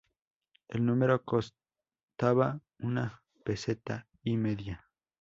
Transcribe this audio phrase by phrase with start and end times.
[0.67, 4.89] El número costaba una peseta y media.